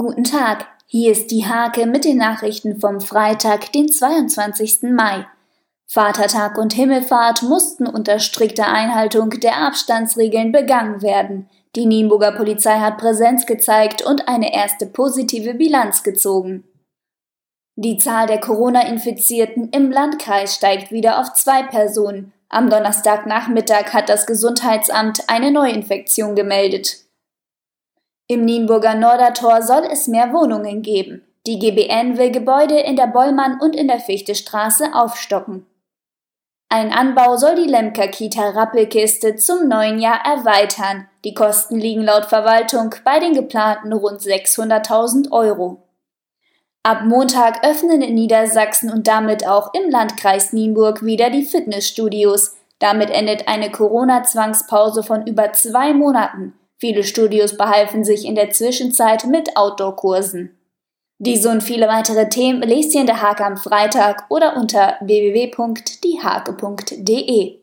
[0.00, 4.82] Guten Tag, hier ist die Hake mit den Nachrichten vom Freitag, den 22.
[4.92, 5.26] Mai.
[5.88, 11.50] Vatertag und Himmelfahrt mussten unter strikter Einhaltung der Abstandsregeln begangen werden.
[11.74, 16.62] Die Nienburger Polizei hat Präsenz gezeigt und eine erste positive Bilanz gezogen.
[17.74, 22.32] Die Zahl der Corona-Infizierten im Landkreis steigt wieder auf zwei Personen.
[22.48, 27.07] Am Donnerstagnachmittag hat das Gesundheitsamt eine Neuinfektion gemeldet.
[28.30, 31.24] Im Nienburger Nordertor soll es mehr Wohnungen geben.
[31.46, 35.64] Die GBN will Gebäude in der Bollmann und in der Fichtestraße aufstocken.
[36.68, 41.08] Ein Anbau soll die Lemker-Kita Rappelkiste zum neuen Jahr erweitern.
[41.24, 45.82] Die Kosten liegen laut Verwaltung bei den geplanten rund 600.000 Euro.
[46.82, 52.56] Ab Montag öffnen in Niedersachsen und damit auch im Landkreis Nienburg wieder die Fitnessstudios.
[52.78, 56.52] Damit endet eine Corona-Zwangspause von über zwei Monaten.
[56.80, 60.56] Viele Studios behalfen sich in der Zwischenzeit mit Outdoor-Kursen.
[61.18, 67.58] Diese und viele weitere Themen lest ihr in der Hake am Freitag oder unter www.diehake.de.